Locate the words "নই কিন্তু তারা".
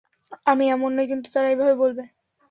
0.97-1.47